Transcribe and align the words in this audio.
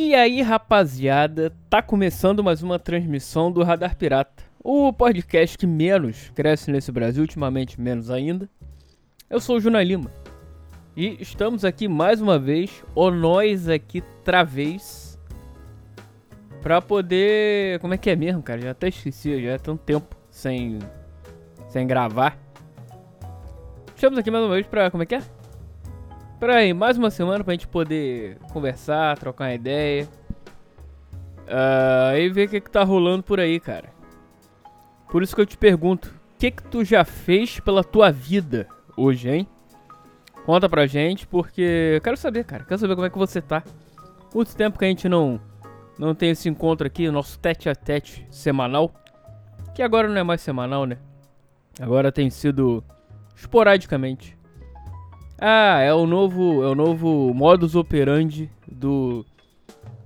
E 0.00 0.14
aí, 0.14 0.42
rapaziada, 0.42 1.52
tá 1.68 1.82
começando 1.82 2.40
mais 2.40 2.62
uma 2.62 2.78
transmissão 2.78 3.50
do 3.50 3.64
Radar 3.64 3.96
Pirata, 3.96 4.44
o 4.62 4.92
podcast 4.92 5.58
que 5.58 5.66
menos 5.66 6.30
cresce 6.36 6.70
nesse 6.70 6.92
Brasil, 6.92 7.22
ultimamente 7.22 7.80
menos 7.80 8.08
ainda. 8.08 8.48
Eu 9.28 9.40
sou 9.40 9.56
o 9.56 9.60
Juna 9.60 9.82
Lima 9.82 10.12
e 10.96 11.20
estamos 11.20 11.64
aqui 11.64 11.88
mais 11.88 12.22
uma 12.22 12.38
vez, 12.38 12.84
ou 12.94 13.10
nós 13.10 13.68
aqui 13.68 14.00
travês, 14.22 15.18
pra 16.62 16.80
poder. 16.80 17.80
Como 17.80 17.92
é 17.92 17.98
que 17.98 18.08
é 18.08 18.14
mesmo, 18.14 18.40
cara? 18.40 18.60
Já 18.60 18.70
até 18.70 18.86
esqueci, 18.86 19.42
já 19.42 19.50
é 19.50 19.58
tanto 19.58 19.82
tempo 19.82 20.16
sem, 20.30 20.78
sem 21.70 21.84
gravar. 21.88 22.38
Estamos 23.96 24.16
aqui 24.16 24.30
mais 24.30 24.44
uma 24.44 24.54
vez 24.54 24.64
pra. 24.64 24.92
Como 24.92 25.02
é 25.02 25.06
que 25.06 25.16
é? 25.16 25.37
Pra 26.38 26.58
aí, 26.58 26.72
mais 26.72 26.96
uma 26.96 27.10
semana 27.10 27.42
pra 27.42 27.52
gente 27.52 27.66
poder 27.66 28.38
conversar, 28.52 29.18
trocar 29.18 29.46
uma 29.46 29.54
ideia. 29.54 30.08
Uh, 31.48 32.16
e 32.16 32.28
ver 32.28 32.46
o 32.46 32.50
que, 32.50 32.60
que 32.60 32.70
tá 32.70 32.84
rolando 32.84 33.24
por 33.24 33.40
aí, 33.40 33.58
cara. 33.58 33.88
Por 35.10 35.20
isso 35.20 35.34
que 35.34 35.40
eu 35.40 35.46
te 35.46 35.58
pergunto: 35.58 36.06
o 36.06 36.38
que, 36.38 36.52
que 36.52 36.62
tu 36.62 36.84
já 36.84 37.04
fez 37.04 37.58
pela 37.58 37.82
tua 37.82 38.12
vida 38.12 38.68
hoje, 38.96 39.28
hein? 39.28 39.48
Conta 40.46 40.68
pra 40.68 40.86
gente, 40.86 41.26
porque 41.26 41.96
eu 41.96 42.00
quero 42.00 42.16
saber, 42.16 42.44
cara. 42.44 42.62
Quero 42.62 42.78
saber 42.78 42.94
como 42.94 43.06
é 43.08 43.10
que 43.10 43.18
você 43.18 43.42
tá. 43.42 43.64
Muito 44.32 44.54
tempo 44.54 44.78
que 44.78 44.84
a 44.84 44.88
gente 44.88 45.08
não, 45.08 45.40
não 45.98 46.14
tem 46.14 46.30
esse 46.30 46.48
encontro 46.48 46.86
aqui, 46.86 47.08
o 47.08 47.12
nosso 47.12 47.36
tete 47.40 47.68
a 47.68 47.74
tete 47.74 48.24
semanal. 48.30 48.94
Que 49.74 49.82
agora 49.82 50.06
não 50.06 50.16
é 50.16 50.22
mais 50.22 50.40
semanal, 50.40 50.86
né? 50.86 50.98
Agora 51.80 52.12
tem 52.12 52.30
sido 52.30 52.84
esporadicamente. 53.34 54.37
Ah, 55.40 55.80
é 55.80 55.94
o 55.94 56.04
novo, 56.04 56.64
é 56.64 56.66
o 56.66 56.74
novo 56.74 57.32
modus 57.32 57.76
operandi 57.76 58.50
do 58.66 59.24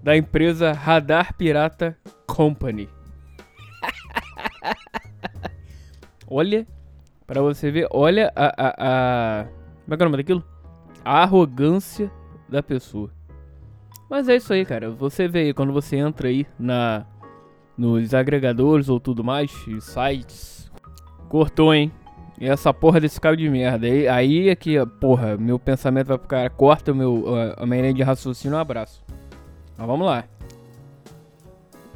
da 0.02 0.16
empresa 0.16 0.72
Radar 0.72 1.34
Pirata 1.34 1.97
Company. 2.27 2.88
olha, 6.28 6.66
para 7.27 7.41
você 7.41 7.70
ver, 7.70 7.88
olha 7.91 8.30
a, 8.36 8.47
a, 8.47 8.75
a 8.78 9.44
como 9.84 9.94
é 9.94 9.97
que 9.97 10.03
é 10.03 10.06
o 10.06 10.10
nome 10.10 10.22
daquilo? 10.22 10.44
A 11.05 11.22
arrogância 11.22 12.10
da 12.48 12.62
pessoa. 12.62 13.10
Mas 14.10 14.28
é 14.28 14.36
isso 14.36 14.53
aí, 14.53 14.66
cara. 14.66 14.91
Você 14.91 15.27
vê 15.27 15.55
quando 15.55 15.72
você 15.72 15.97
entra 15.97 16.28
aí 16.28 16.47
na 16.58 17.06
nos 17.77 18.12
agregadores 18.12 18.91
ou 18.91 19.00
tudo 19.00 19.25
mais, 19.25 19.50
sites. 19.80 20.70
Cortou, 21.28 21.72
hein? 21.72 21.91
E 22.42 22.48
essa 22.48 22.74
porra 22.74 22.98
desse 22.98 23.20
cabo 23.20 23.36
de 23.36 23.48
merda. 23.48 23.86
Aí, 23.86 24.08
aí 24.08 24.48
é 24.48 24.56
que, 24.56 24.74
porra, 24.98 25.36
meu 25.36 25.60
pensamento 25.60 26.08
vai 26.08 26.18
pro 26.18 26.26
cara. 26.26 26.50
Corta 26.50 26.90
o 26.90 26.94
meu, 26.94 27.24
a, 27.56 27.64
minha 27.64 27.82
linha 27.82 27.94
de 27.94 28.02
raciocínio. 28.02 28.56
Um 28.56 28.60
abraço. 28.60 29.00
Mas 29.78 29.86
vamos 29.86 30.04
lá. 30.04 30.24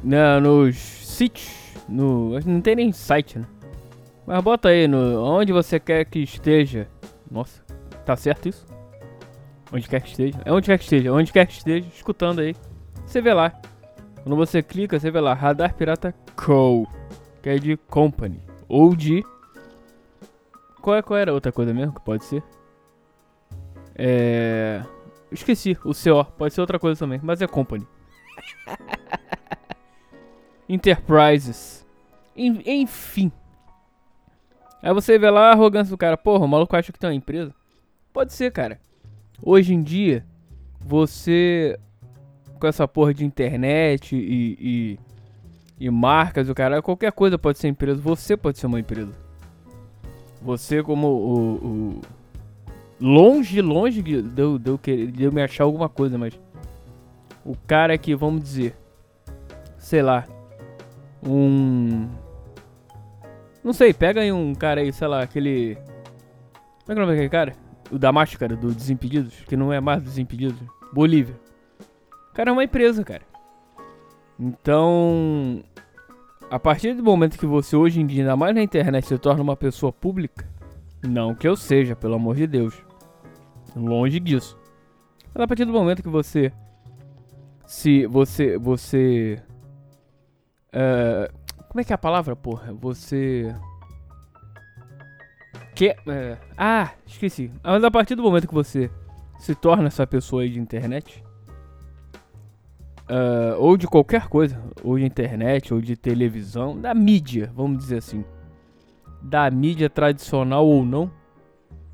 Na, 0.01 0.39
nos 0.39 0.77
sítios. 0.77 1.53
No, 1.89 2.39
não 2.45 2.61
tem 2.61 2.77
nem 2.77 2.93
site, 2.93 3.39
né? 3.39 3.45
Mas 4.25 4.41
bota 4.41 4.69
aí 4.69 4.87
no 4.87 5.21
onde 5.21 5.51
você 5.51 5.81
quer 5.81 6.05
que 6.05 6.19
esteja. 6.19 6.87
Nossa, 7.29 7.61
tá 8.05 8.15
certo 8.15 8.47
isso? 8.47 8.65
Onde 9.73 9.85
quer 9.89 9.99
que 9.99 10.11
esteja. 10.11 10.39
É 10.45 10.53
onde 10.53 10.67
quer 10.67 10.77
que 10.77 10.85
esteja. 10.85 11.11
Onde 11.11 11.33
quer 11.33 11.45
que 11.45 11.53
esteja. 11.57 11.87
Escutando 11.93 12.39
aí. 12.39 12.55
Você 13.05 13.19
vê 13.19 13.33
lá. 13.33 13.51
Quando 14.23 14.37
você 14.37 14.63
clica, 14.63 14.97
você 14.97 15.11
vê 15.11 15.19
lá. 15.19 15.33
Radar 15.33 15.73
Pirata 15.73 16.15
Co. 16.37 16.87
Que 17.43 17.49
é 17.49 17.55
de 17.59 17.75
company. 17.75 18.39
Ou 18.69 18.95
de 18.95 19.25
qual, 20.87 20.95
é, 20.95 21.01
qual 21.01 21.19
era 21.19 21.31
a 21.31 21.33
outra 21.33 21.51
coisa 21.51 21.73
mesmo 21.73 21.93
que 21.93 21.99
pode 21.99 22.23
ser? 22.23 22.41
É. 23.93 24.81
Esqueci, 25.29 25.77
o 25.83 25.91
CO. 25.91 26.23
Pode 26.37 26.53
ser 26.53 26.61
outra 26.61 26.79
coisa 26.79 26.97
também, 26.97 27.19
mas 27.21 27.41
é 27.41 27.47
Company. 27.47 27.85
Enterprises. 30.69 31.85
Enfim. 32.33 33.29
Aí 34.81 34.93
você 34.93 35.19
vê 35.19 35.29
lá 35.29 35.49
a 35.49 35.51
arrogância 35.51 35.91
do 35.91 35.97
cara. 35.97 36.15
Porra, 36.15 36.45
o 36.45 36.47
maluco 36.47 36.73
acha 36.73 36.93
que 36.93 36.99
tem 36.99 37.09
uma 37.09 37.15
empresa. 37.17 37.53
Pode 38.13 38.31
ser, 38.31 38.49
cara. 38.53 38.79
Hoje 39.43 39.73
em 39.73 39.83
dia, 39.83 40.25
você. 40.79 41.77
Com 42.61 42.65
essa 42.65 42.87
porra 42.87 43.13
de 43.13 43.25
internet 43.25 44.15
e, 44.15 44.57
e, 44.57 45.85
e 45.85 45.89
marcas, 45.89 46.47
o 46.47 46.55
cara, 46.55 46.81
qualquer 46.81 47.11
coisa 47.11 47.37
pode 47.37 47.57
ser 47.57 47.67
empresa. 47.67 47.99
Você 47.99 48.37
pode 48.37 48.57
ser 48.57 48.67
uma 48.67 48.79
empresa. 48.79 49.26
Você 50.41 50.83
como 50.83 51.07
o, 51.07 51.55
o 51.55 52.01
longe, 52.99 53.61
longe 53.61 54.01
de 54.01 54.13
eu, 54.41 54.61
eu 54.63 54.77
querer, 54.77 55.11
de 55.11 55.23
eu 55.23 55.31
me 55.31 55.41
achar 55.41 55.63
alguma 55.63 55.89
coisa, 55.89 56.17
mas 56.17 56.39
o 57.43 57.55
cara 57.65 57.97
que, 57.97 58.15
vamos 58.15 58.41
dizer, 58.41 58.75
sei 59.77 60.01
lá, 60.01 60.25
um. 61.25 62.07
Não 63.63 63.73
sei, 63.73 63.93
pega 63.93 64.21
aí 64.21 64.31
um 64.31 64.53
cara 64.53 64.81
aí, 64.81 64.91
sei 64.91 65.07
lá, 65.07 65.21
aquele. 65.21 65.75
Como 66.85 66.91
é 66.91 66.93
que 66.93 66.93
é 66.93 66.95
o 66.95 66.99
nome 66.99 67.11
daquele 67.11 67.29
cara? 67.29 67.53
O 67.91 67.97
da 67.97 68.11
máscara, 68.11 68.55
do 68.55 68.73
Desimpedidos, 68.73 69.33
que 69.47 69.55
não 69.55 69.71
é 69.71 69.79
mais 69.79 70.01
Desimpedidos. 70.01 70.59
Bolívia. 70.93 71.35
O 72.31 72.33
cara 72.33 72.49
é 72.49 72.53
uma 72.53 72.63
empresa, 72.63 73.03
cara. 73.03 73.23
Então, 74.39 75.63
a 76.49 76.59
partir 76.59 76.93
do 76.93 77.03
momento 77.03 77.37
que 77.37 77.45
você 77.45 77.75
hoje 77.75 77.99
em 77.99 78.07
dia, 78.07 78.23
ainda 78.23 78.35
mais 78.35 78.55
na 78.55 78.61
internet, 78.61 79.07
se 79.07 79.17
torna 79.17 79.43
uma 79.43 79.55
pessoa 79.55 79.91
pública, 79.91 80.47
não 81.05 81.35
que 81.35 81.47
eu 81.47 81.55
seja, 81.55 81.95
pelo 81.95 82.15
amor 82.15 82.35
de 82.35 82.47
Deus. 82.47 82.81
Longe 83.75 84.19
disso. 84.19 84.57
Mas 85.33 85.43
a 85.43 85.47
partir 85.47 85.65
do 85.65 85.73
momento 85.73 86.01
que 86.01 86.09
você. 86.09 86.51
Se 87.65 88.07
você. 88.07 88.57
Você. 88.57 89.41
Uh, 90.69 91.31
como 91.67 91.81
é 91.81 91.83
que 91.83 91.93
é 91.93 91.95
a 91.95 91.97
palavra, 91.97 92.35
porra? 92.35 92.73
Você. 92.73 93.53
Que. 95.75 95.91
Uh, 95.91 96.37
ah, 96.57 96.91
esqueci. 97.05 97.51
Mas 97.63 97.83
a 97.83 97.91
partir 97.91 98.15
do 98.15 98.23
momento 98.23 98.47
que 98.47 98.53
você 98.53 98.89
se 99.37 99.53
torna 99.53 99.87
essa 99.87 100.07
pessoa 100.07 100.41
aí 100.41 100.49
de 100.49 100.59
internet, 100.59 101.23
uh, 103.09 103.59
ou 103.59 103.77
de 103.77 103.87
qualquer 103.87 104.27
coisa, 104.27 104.61
ou 104.83 104.97
de 104.97 105.05
internet, 105.05 105.73
ou 105.73 105.81
de 105.81 105.95
televisão, 105.95 106.79
da 106.79 106.93
mídia, 106.93 107.51
vamos 107.55 107.77
dizer 107.77 107.97
assim, 107.97 108.23
da 109.21 109.49
mídia 109.49 109.89
tradicional 109.89 110.65
ou 110.67 110.85
não, 110.85 111.11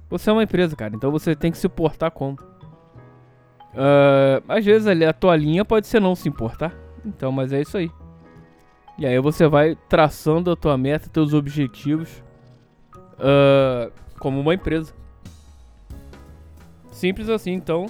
você 0.09 0.29
é 0.29 0.33
uma 0.33 0.43
empresa, 0.43 0.75
cara, 0.75 0.95
então 0.95 1.11
você 1.11 1.35
tem 1.35 1.51
que 1.51 1.57
se 1.57 1.67
portar 1.67 2.11
como. 2.11 2.37
Uh, 3.73 4.43
às 4.47 4.63
vezes 4.63 4.87
ali 4.87 5.03
a 5.03 5.13
tua 5.13 5.35
linha 5.35 5.65
pode 5.65 5.87
ser 5.87 5.99
não 5.99 6.13
se 6.13 6.29
importar, 6.29 6.73
então, 7.05 7.31
mas 7.31 7.51
é 7.51 7.61
isso 7.61 7.77
aí. 7.77 7.89
E 8.97 9.07
aí 9.07 9.19
você 9.19 9.47
vai 9.47 9.75
traçando 9.89 10.51
a 10.51 10.55
tua 10.55 10.77
meta, 10.77 11.09
teus 11.09 11.33
objetivos, 11.33 12.23
uh, 13.17 13.91
como 14.19 14.39
uma 14.39 14.53
empresa. 14.53 14.93
Simples 16.91 17.27
assim, 17.27 17.53
então 17.53 17.87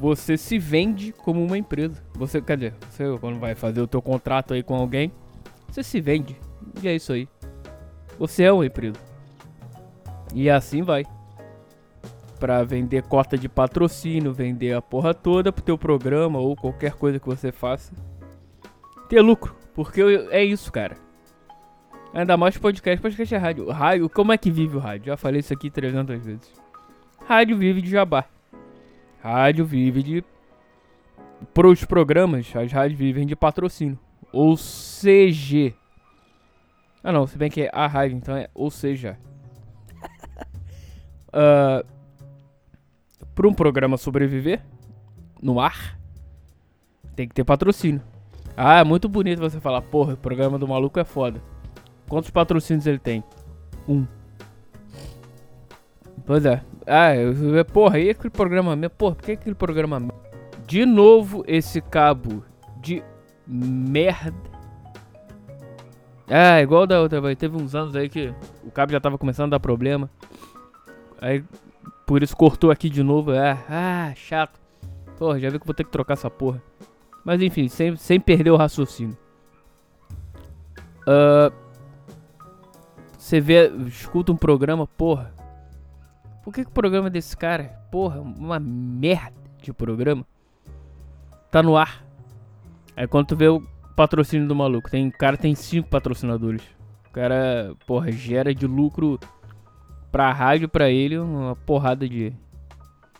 você 0.00 0.38
se 0.38 0.58
vende 0.58 1.12
como 1.12 1.44
uma 1.44 1.58
empresa. 1.58 2.02
Você, 2.14 2.40
quer 2.40 2.56
dizer, 2.56 2.74
você 2.88 3.04
quando 3.18 3.38
vai 3.38 3.54
fazer 3.54 3.82
o 3.82 3.86
teu 3.86 4.00
contrato 4.00 4.54
aí 4.54 4.62
com 4.62 4.74
alguém, 4.74 5.12
você 5.68 5.82
se 5.82 6.00
vende. 6.00 6.34
E 6.82 6.88
é 6.88 6.94
isso 6.94 7.12
aí. 7.12 7.28
Você 8.18 8.44
é 8.44 8.52
uma 8.52 8.64
empresa. 8.64 8.96
E 10.34 10.48
assim 10.48 10.80
vai. 10.80 11.04
Pra 12.38 12.64
vender 12.64 13.02
cota 13.02 13.36
de 13.36 13.46
patrocínio, 13.46 14.32
vender 14.32 14.72
a 14.72 14.80
porra 14.80 15.12
toda 15.12 15.52
pro 15.52 15.62
teu 15.62 15.76
programa 15.76 16.38
ou 16.38 16.56
qualquer 16.56 16.94
coisa 16.94 17.20
que 17.20 17.26
você 17.26 17.52
faça. 17.52 17.92
Ter 19.06 19.20
lucro. 19.20 19.54
Porque 19.74 20.00
é 20.30 20.42
isso, 20.42 20.72
cara. 20.72 20.96
Ainda 22.14 22.38
mais 22.38 22.56
podcast, 22.56 23.02
podcast 23.02 23.34
é 23.34 23.38
rádio. 23.38 23.68
Rádio, 23.70 24.08
como 24.08 24.32
é 24.32 24.38
que 24.38 24.50
vive 24.50 24.78
o 24.78 24.80
rádio? 24.80 25.08
Já 25.08 25.16
falei 25.18 25.40
isso 25.40 25.52
aqui 25.52 25.70
300 25.70 26.24
vezes. 26.24 26.50
Rádio 27.26 27.58
vive 27.58 27.82
de 27.82 27.90
jabá. 27.90 28.24
Rádio 29.22 29.64
vive 29.64 30.02
de. 30.02 30.24
Para 31.54 31.68
os 31.68 31.84
programas, 31.84 32.54
as 32.54 32.72
rádios 32.72 32.98
vivem 32.98 33.26
de 33.26 33.36
patrocínio. 33.36 33.98
Ou 34.32 34.56
CG. 34.56 35.74
Ah 37.02 37.12
não, 37.12 37.26
se 37.26 37.38
bem 37.38 37.50
que 37.50 37.62
é 37.62 37.70
a 37.72 37.86
rádio, 37.86 38.16
então 38.16 38.36
é 38.36 38.48
ou 38.54 38.70
seja. 38.70 39.18
uh, 41.28 41.86
para 43.34 43.48
um 43.48 43.54
programa 43.54 43.96
sobreviver 43.96 44.62
no 45.42 45.60
ar, 45.60 45.98
tem 47.16 47.26
que 47.26 47.34
ter 47.34 47.44
patrocínio. 47.44 48.02
Ah, 48.56 48.80
é 48.80 48.84
muito 48.84 49.08
bonito 49.08 49.38
você 49.38 49.58
falar, 49.58 49.80
porra, 49.80 50.14
o 50.14 50.16
programa 50.16 50.58
do 50.58 50.68
maluco 50.68 50.98
é 51.00 51.04
foda. 51.04 51.42
Quantos 52.08 52.30
patrocínios 52.30 52.86
ele 52.86 52.98
tem? 52.98 53.24
Um. 53.88 54.06
Pois 56.30 56.46
é. 56.46 56.62
Ah, 56.86 57.16
eu, 57.16 57.64
porra, 57.64 57.98
e 57.98 58.08
aquele 58.08 58.30
programa 58.30 58.76
mesmo? 58.76 58.94
Porra, 58.94 59.16
por 59.16 59.24
que 59.24 59.32
aquele 59.32 59.56
programa 59.56 60.00
De 60.64 60.86
novo 60.86 61.42
esse 61.44 61.80
cabo 61.80 62.44
de 62.76 63.02
merda. 63.44 64.48
Ah, 66.28 66.62
igual 66.62 66.86
da 66.86 67.00
outra 67.00 67.20
vez. 67.20 67.36
Teve 67.36 67.56
uns 67.56 67.74
anos 67.74 67.96
aí 67.96 68.08
que 68.08 68.32
o 68.62 68.70
cabo 68.70 68.92
já 68.92 69.00
tava 69.00 69.18
começando 69.18 69.48
a 69.48 69.56
dar 69.56 69.58
problema. 69.60 70.08
Aí, 71.20 71.42
por 72.06 72.22
isso 72.22 72.36
cortou 72.36 72.70
aqui 72.70 72.88
de 72.88 73.02
novo. 73.02 73.32
Ah, 73.32 73.58
ah 73.68 74.12
chato. 74.14 74.60
Porra, 75.18 75.40
já 75.40 75.50
vi 75.50 75.58
que 75.58 75.66
vou 75.66 75.74
ter 75.74 75.82
que 75.82 75.90
trocar 75.90 76.14
essa 76.14 76.30
porra. 76.30 76.62
Mas 77.24 77.42
enfim, 77.42 77.66
sem, 77.66 77.96
sem 77.96 78.20
perder 78.20 78.52
o 78.52 78.56
raciocínio. 78.56 79.18
Uh, 81.00 81.52
você 83.18 83.40
vê, 83.40 83.66
escuta 83.88 84.30
um 84.30 84.36
programa, 84.36 84.86
porra. 84.86 85.39
Por 86.42 86.54
que, 86.54 86.64
que 86.64 86.70
o 86.70 86.74
programa 86.74 87.10
desse 87.10 87.36
cara, 87.36 87.64
porra, 87.90 88.20
uma 88.20 88.58
merda 88.58 89.34
de 89.62 89.72
programa, 89.72 90.26
tá 91.50 91.62
no 91.62 91.76
ar? 91.76 92.04
Aí 92.96 93.06
quando 93.06 93.28
tu 93.28 93.36
vê 93.36 93.48
o 93.48 93.62
patrocínio 93.94 94.48
do 94.48 94.54
maluco, 94.54 94.90
tem, 94.90 95.08
o 95.08 95.12
cara 95.12 95.36
tem 95.36 95.54
cinco 95.54 95.88
patrocinadores. 95.88 96.62
O 97.08 97.12
cara, 97.12 97.74
porra, 97.86 98.10
gera 98.10 98.54
de 98.54 98.66
lucro 98.66 99.18
pra 100.10 100.32
rádio, 100.32 100.68
pra 100.68 100.90
ele, 100.90 101.18
uma 101.18 101.54
porrada 101.54 102.08
de, 102.08 102.32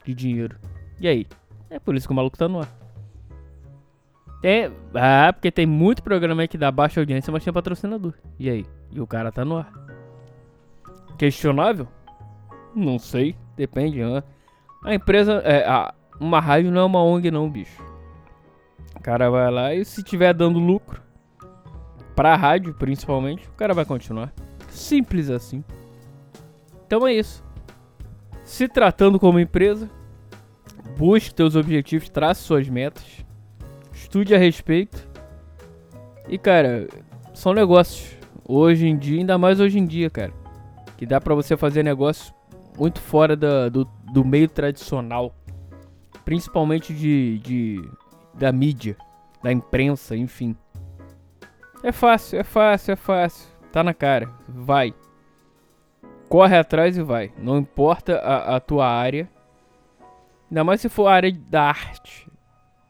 de 0.04 0.14
dinheiro. 0.14 0.56
E 0.98 1.06
aí? 1.06 1.26
É 1.68 1.78
por 1.78 1.94
isso 1.94 2.06
que 2.06 2.12
o 2.12 2.16
maluco 2.16 2.36
tá 2.36 2.48
no 2.48 2.60
ar. 2.60 2.68
É, 4.42 4.70
ah, 4.94 5.32
porque 5.32 5.50
tem 5.50 5.66
muito 5.66 6.02
programa 6.02 6.42
aí 6.42 6.48
que 6.48 6.56
dá 6.56 6.70
baixa 6.70 7.00
audiência, 7.00 7.30
mas 7.30 7.44
tem 7.44 7.52
patrocinador. 7.52 8.14
E 8.38 8.48
aí? 8.48 8.66
E 8.90 9.00
o 9.00 9.06
cara 9.06 9.30
tá 9.30 9.44
no 9.44 9.58
ar. 9.58 9.70
Questionável? 11.18 11.86
Não 12.74 12.98
sei, 12.98 13.34
depende. 13.56 14.02
Né? 14.02 14.22
A 14.84 14.94
empresa, 14.94 15.34
é, 15.44 15.66
a, 15.66 15.92
uma 16.18 16.40
rádio 16.40 16.70
não 16.70 16.80
é 16.80 16.84
uma 16.84 17.02
ONG 17.02 17.30
não, 17.30 17.50
bicho. 17.50 17.82
O 18.96 19.00
cara 19.00 19.30
vai 19.30 19.50
lá 19.50 19.74
e 19.74 19.84
se 19.84 20.02
tiver 20.02 20.34
dando 20.34 20.58
lucro, 20.58 21.00
pra 22.14 22.36
rádio 22.36 22.74
principalmente, 22.74 23.48
o 23.48 23.52
cara 23.52 23.72
vai 23.72 23.84
continuar. 23.84 24.32
Simples 24.68 25.30
assim. 25.30 25.64
Então 26.86 27.06
é 27.06 27.14
isso. 27.14 27.42
Se 28.44 28.68
tratando 28.68 29.18
como 29.18 29.40
empresa, 29.40 29.88
busque 30.98 31.34
teus 31.34 31.56
objetivos, 31.56 32.08
trace 32.08 32.42
suas 32.42 32.68
metas, 32.68 33.24
estude 33.92 34.34
a 34.34 34.38
respeito. 34.38 35.08
E 36.28 36.36
cara, 36.36 36.86
são 37.32 37.54
negócios. 37.54 38.18
Hoje 38.46 38.86
em 38.88 38.98
dia, 38.98 39.20
ainda 39.20 39.38
mais 39.38 39.60
hoje 39.60 39.78
em 39.78 39.86
dia, 39.86 40.10
cara. 40.10 40.32
Que 40.96 41.06
dá 41.06 41.20
pra 41.20 41.34
você 41.34 41.56
fazer 41.56 41.84
negócio 41.84 42.34
muito 42.80 42.98
fora 42.98 43.36
da, 43.36 43.68
do, 43.68 43.84
do 44.10 44.24
meio 44.24 44.48
tradicional. 44.48 45.34
Principalmente 46.24 46.94
de, 46.94 47.38
de 47.40 47.90
da 48.32 48.50
mídia, 48.50 48.96
da 49.42 49.52
imprensa, 49.52 50.16
enfim. 50.16 50.56
É 51.82 51.92
fácil, 51.92 52.38
é 52.38 52.42
fácil, 52.42 52.92
é 52.92 52.96
fácil. 52.96 53.48
Tá 53.70 53.84
na 53.84 53.92
cara. 53.92 54.30
Vai. 54.48 54.94
Corre 56.28 56.56
atrás 56.56 56.96
e 56.96 57.02
vai. 57.02 57.30
Não 57.36 57.58
importa 57.58 58.16
a, 58.16 58.56
a 58.56 58.60
tua 58.60 58.86
área. 58.88 59.28
Ainda 60.50 60.64
mais 60.64 60.80
se 60.80 60.88
for 60.88 61.06
a 61.06 61.14
área 61.14 61.32
da 61.32 61.64
arte. 61.64 62.30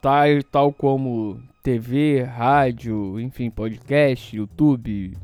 Tá, 0.01 0.23
tal 0.51 0.73
como 0.73 1.43
TV, 1.63 2.23
rádio, 2.23 3.19
enfim, 3.21 3.51
podcast, 3.51 4.35
YouTube, 4.35 5.19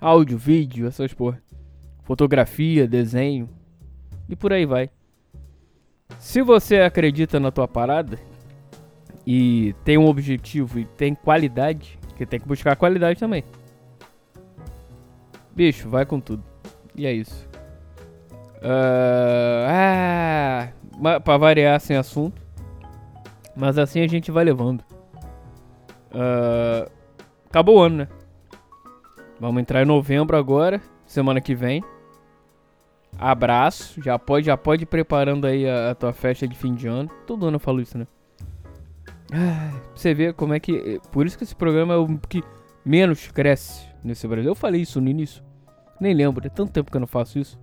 áudio, 0.00 0.36
vídeo, 0.38 0.88
essas 0.88 1.14
porra. 1.14 1.40
Fotografia, 2.10 2.88
desenho. 2.88 3.48
E 4.28 4.34
por 4.34 4.52
aí 4.52 4.66
vai. 4.66 4.90
Se 6.18 6.42
você 6.42 6.80
acredita 6.80 7.38
na 7.38 7.52
tua 7.52 7.68
parada, 7.68 8.18
e 9.24 9.76
tem 9.84 9.96
um 9.96 10.08
objetivo 10.08 10.80
e 10.80 10.84
tem 10.84 11.14
qualidade, 11.14 12.00
que 12.16 12.26
tem 12.26 12.40
que 12.40 12.48
buscar 12.48 12.74
qualidade 12.74 13.20
também. 13.20 13.44
Bicho, 15.54 15.88
vai 15.88 16.04
com 16.04 16.18
tudo. 16.18 16.42
E 16.96 17.06
é 17.06 17.12
isso. 17.12 17.48
Uh, 18.56 19.68
ah, 19.68 20.72
pra 21.22 21.36
variar 21.36 21.80
sem 21.80 21.96
assunto. 21.96 22.42
Mas 23.54 23.78
assim 23.78 24.00
a 24.00 24.08
gente 24.08 24.32
vai 24.32 24.42
levando. 24.42 24.80
Uh, 26.10 26.90
acabou 27.48 27.78
o 27.78 27.82
ano, 27.82 27.98
né? 27.98 28.08
Vamos 29.38 29.62
entrar 29.62 29.80
em 29.80 29.86
novembro 29.86 30.36
agora, 30.36 30.82
semana 31.06 31.40
que 31.40 31.54
vem. 31.54 31.84
Abraço, 33.22 34.00
já 34.02 34.18
pode, 34.18 34.46
já 34.46 34.56
pode 34.56 34.84
ir 34.84 34.86
preparando 34.86 35.46
aí 35.46 35.68
a, 35.68 35.90
a 35.90 35.94
tua 35.94 36.10
festa 36.10 36.48
de 36.48 36.56
fim 36.56 36.74
de 36.74 36.88
ano. 36.88 37.10
Todo 37.26 37.46
ano 37.46 37.56
eu 37.56 37.60
falo 37.60 37.82
isso, 37.82 37.98
né? 37.98 38.06
você 39.94 40.14
vê 40.14 40.32
como 40.32 40.54
é 40.54 40.58
que. 40.58 40.74
Eh, 40.74 41.00
por 41.12 41.26
isso 41.26 41.36
que 41.36 41.44
esse 41.44 41.54
programa 41.54 41.92
é 41.92 41.96
o 41.98 42.16
que 42.16 42.42
menos 42.82 43.28
cresce 43.28 43.86
nesse 44.02 44.26
Brasil. 44.26 44.50
Eu 44.50 44.54
falei 44.54 44.80
isso 44.80 45.02
no 45.02 45.10
início. 45.10 45.44
Nem 46.00 46.14
lembro, 46.14 46.46
é 46.46 46.48
tanto 46.48 46.72
tempo 46.72 46.90
que 46.90 46.96
eu 46.96 47.00
não 47.00 47.06
faço 47.06 47.38
isso. 47.38 47.60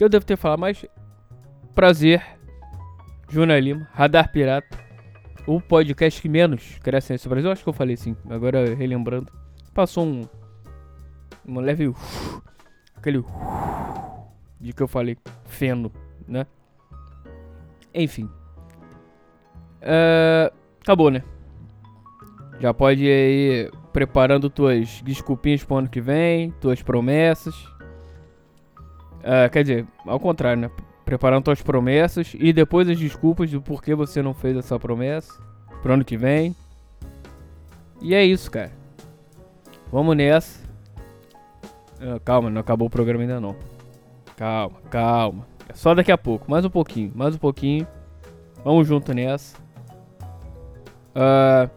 Eu 0.00 0.08
devo 0.08 0.26
ter 0.26 0.36
falado, 0.36 0.58
mas. 0.58 0.84
Prazer. 1.72 2.20
Júnior 3.30 3.60
Lima, 3.60 3.88
Radar 3.92 4.32
Pirata. 4.32 4.76
O 5.46 5.60
podcast 5.60 6.20
que 6.20 6.28
menos 6.28 6.76
cresce 6.82 7.12
nesse 7.12 7.28
Brasil. 7.28 7.48
Eu 7.48 7.52
acho 7.52 7.62
que 7.62 7.68
eu 7.68 7.72
falei 7.72 7.96
sim. 7.96 8.16
Agora 8.28 8.74
relembrando. 8.74 9.32
Passou 9.72 10.04
um. 10.04 10.22
Um 11.46 11.60
leve. 11.60 11.94
Aquele. 12.96 13.24
De 14.64 14.72
que 14.72 14.82
eu 14.82 14.88
falei. 14.88 15.18
Feno, 15.44 15.92
né? 16.26 16.46
Enfim. 17.92 18.30
Uh, 19.82 20.50
acabou, 20.80 21.10
né? 21.10 21.22
Já 22.58 22.72
pode 22.72 23.04
ir 23.04 23.12
aí 23.12 23.70
preparando 23.92 24.48
tuas 24.48 25.02
desculpinhas 25.02 25.62
pro 25.62 25.76
ano 25.76 25.88
que 25.88 26.00
vem, 26.00 26.50
tuas 26.62 26.80
promessas. 26.80 27.54
Uh, 29.20 29.50
quer 29.52 29.64
dizer, 29.64 29.86
ao 30.06 30.18
contrário, 30.18 30.62
né? 30.62 30.70
Preparando 31.04 31.44
tuas 31.44 31.60
promessas 31.60 32.34
e 32.34 32.50
depois 32.50 32.88
as 32.88 32.98
desculpas 32.98 33.50
do 33.50 33.60
porquê 33.60 33.94
você 33.94 34.22
não 34.22 34.32
fez 34.32 34.56
essa 34.56 34.78
promessa 34.78 35.30
pro 35.82 35.92
ano 35.92 36.06
que 36.06 36.16
vem. 36.16 36.56
E 38.00 38.14
é 38.14 38.24
isso, 38.24 38.50
cara. 38.50 38.72
Vamos 39.92 40.16
nessa. 40.16 40.58
Uh, 42.00 42.18
calma, 42.24 42.48
não 42.48 42.62
acabou 42.62 42.88
o 42.88 42.90
programa 42.90 43.24
ainda 43.24 43.38
não. 43.38 43.73
Calma, 44.36 44.80
calma. 44.90 45.46
É 45.68 45.74
só 45.74 45.94
daqui 45.94 46.10
a 46.12 46.18
pouco, 46.18 46.50
mais 46.50 46.64
um 46.64 46.70
pouquinho, 46.70 47.12
mais 47.14 47.34
um 47.34 47.38
pouquinho. 47.38 47.86
Vamos 48.64 48.86
junto 48.86 49.12
nessa. 49.12 49.56
Uh, 51.14 51.70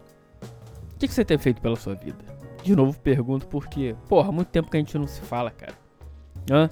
o 0.94 0.98
que, 0.98 1.06
você 1.06 1.24
tem 1.24 1.38
feito 1.38 1.60
pela 1.60 1.76
sua 1.76 1.94
vida? 1.94 2.18
De 2.62 2.74
novo 2.74 2.98
pergunto 2.98 3.46
porque, 3.46 3.94
porra, 4.08 4.30
há 4.30 4.32
muito 4.32 4.48
tempo 4.48 4.70
que 4.70 4.76
a 4.76 4.80
gente 4.80 4.98
não 4.98 5.06
se 5.06 5.20
fala, 5.20 5.50
cara. 5.50 5.74
Hã? 6.50 6.68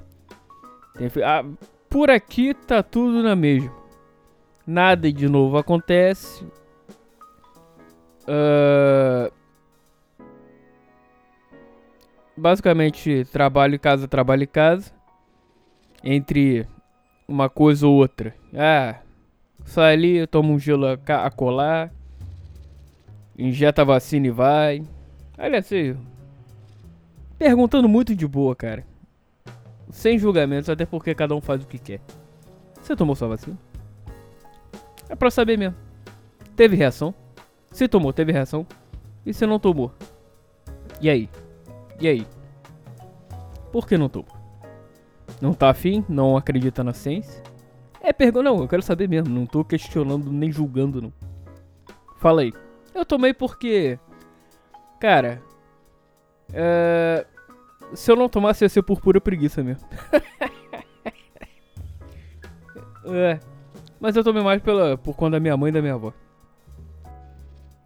Ah, 1.24 1.44
por 1.88 2.10
aqui 2.10 2.54
tá 2.54 2.82
tudo 2.82 3.22
na 3.22 3.36
mesma. 3.36 3.72
Nada 4.66 5.12
de 5.12 5.28
novo 5.28 5.56
acontece. 5.56 6.44
Uh... 8.26 9.30
Basicamente, 12.36 13.24
trabalho 13.30 13.76
em 13.76 13.78
casa, 13.78 14.08
trabalho 14.08 14.42
em 14.42 14.48
casa. 14.48 14.95
Entre 16.08 16.64
uma 17.26 17.50
coisa 17.50 17.84
ou 17.84 17.96
outra. 17.96 18.32
Ah, 18.54 19.00
sai 19.64 19.94
ali, 19.94 20.26
toma 20.28 20.50
um 20.50 20.58
gelo 20.58 20.86
a 20.86 21.30
colar 21.32 21.92
Injeta 23.36 23.82
a 23.82 23.84
vacina 23.84 24.28
e 24.28 24.30
vai. 24.30 24.82
Aliás, 25.36 25.66
assim, 25.66 25.96
perguntando 27.36 27.88
muito 27.88 28.14
de 28.14 28.26
boa, 28.26 28.54
cara. 28.54 28.86
Sem 29.90 30.16
julgamentos, 30.16 30.70
até 30.70 30.86
porque 30.86 31.12
cada 31.12 31.34
um 31.34 31.40
faz 31.40 31.62
o 31.62 31.66
que 31.66 31.78
quer. 31.78 32.00
Você 32.80 32.94
tomou 32.94 33.16
sua 33.16 33.28
vacina? 33.28 33.58
É 35.08 35.16
pra 35.16 35.28
saber 35.28 35.58
mesmo. 35.58 35.76
Teve 36.54 36.76
reação? 36.76 37.12
Se 37.72 37.88
tomou, 37.88 38.12
teve 38.12 38.32
reação? 38.32 38.64
E 39.24 39.34
se 39.34 39.44
não 39.44 39.58
tomou? 39.58 39.92
E 41.00 41.10
aí? 41.10 41.28
E 42.00 42.06
aí? 42.06 42.26
Por 43.70 43.86
que 43.86 43.98
não 43.98 44.08
tomou? 44.08 44.35
Não 45.40 45.52
tá 45.52 45.70
afim? 45.70 46.04
Não 46.08 46.36
acredita 46.36 46.82
na 46.82 46.92
ciência? 46.92 47.42
É 48.00 48.12
pergunta, 48.12 48.42
não, 48.42 48.58
eu 48.58 48.68
quero 48.68 48.82
saber 48.82 49.08
mesmo. 49.08 49.34
Não 49.34 49.46
tô 49.46 49.64
questionando 49.64 50.32
nem 50.32 50.50
julgando, 50.50 51.02
não. 51.02 51.12
Fala 52.18 52.42
aí. 52.42 52.52
Eu 52.94 53.04
tomei 53.04 53.34
porque. 53.34 53.98
Cara. 55.00 55.42
É, 56.52 57.26
se 57.94 58.10
eu 58.10 58.16
não 58.16 58.28
tomasse, 58.28 58.64
ia 58.64 58.68
ser 58.68 58.82
por 58.82 59.00
pura 59.00 59.20
preguiça 59.20 59.62
mesmo. 59.62 59.86
é. 63.06 63.38
Mas 64.00 64.16
eu 64.16 64.24
tomei 64.24 64.42
mais 64.42 64.62
pela, 64.62 64.96
por 64.96 65.14
conta 65.14 65.32
da 65.32 65.40
minha 65.40 65.56
mãe 65.56 65.70
e 65.70 65.72
da 65.72 65.82
minha 65.82 65.94
avó. 65.94 66.12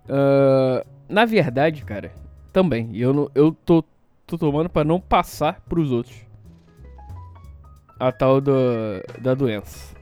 Uh, 0.05 0.87
na 1.09 1.25
verdade, 1.25 1.85
cara, 1.85 2.13
também. 2.53 2.97
Eu, 2.97 3.31
eu 3.35 3.57
tô, 3.65 3.85
tô 4.27 4.37
tomando 4.37 4.69
para 4.69 4.85
não 4.85 5.01
passar 5.01 5.61
pros 5.69 5.93
outros. 5.93 6.30
A 8.01 8.11
tal 8.11 8.41
do, 8.41 8.53
da 9.21 9.35
doença. 9.35 9.95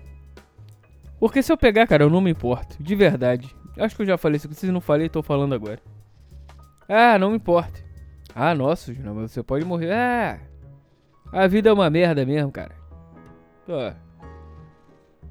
Porque 1.19 1.43
se 1.43 1.53
eu 1.53 1.59
pegar, 1.59 1.87
cara, 1.87 2.05
eu 2.05 2.11
não 2.11 2.21
me 2.21 2.31
importo. 2.31 2.81
De 2.81 2.95
verdade. 2.95 3.55
Acho 3.77 3.97
que 3.97 4.03
eu 4.03 4.07
já 4.07 4.17
falei 4.17 4.37
isso. 4.37 4.53
Se 4.55 4.71
não 4.71 4.81
falei, 4.81 5.09
tô 5.09 5.23
falando 5.23 5.55
agora. 5.55 5.81
Ah, 6.89 7.19
não 7.19 7.31
me 7.31 7.37
importa. 7.37 7.81
Ah, 8.35 8.55
nossa, 8.55 8.95
Júnior, 8.95 9.15
mas 9.15 9.33
você 9.33 9.43
pode 9.43 9.65
morrer. 9.65 9.93
Ah, 9.93 10.39
a 11.33 11.47
vida 11.47 11.69
é 11.69 11.73
uma 11.73 11.91
merda 11.91 12.25
mesmo, 12.25 12.51
cara. 12.51 12.75
Pô. 13.67 13.93